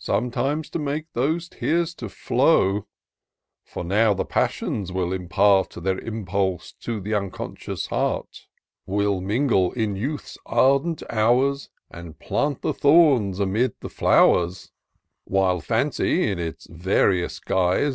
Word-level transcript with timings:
Sometimes 0.00 0.68
to 0.70 0.80
make 0.80 1.06
those 1.12 1.48
tears 1.48 1.94
to 1.94 2.08
flow. 2.08 2.88
For 3.62 3.84
now 3.84 4.14
the 4.14 4.24
Passions 4.24 4.90
will 4.90 5.12
impart 5.12 5.70
Their 5.70 6.00
impidse 6.00 6.72
to 6.80 7.00
th' 7.00 7.12
unconscious 7.14 7.86
heart. 7.86 8.48
Will 8.84 9.20
mingle 9.20 9.70
in 9.74 9.94
Youth's 9.94 10.38
ardent 10.44 11.04
hours. 11.08 11.70
And 11.88 12.18
plant 12.18 12.62
the 12.62 12.74
thorns 12.74 13.38
amid 13.38 13.74
the 13.78 13.88
flow'rs; 13.88 14.72
While 15.22 15.60
Fancy, 15.60 16.28
in 16.28 16.40
its 16.40 16.66
various 16.68 17.38
guise. 17.38 17.94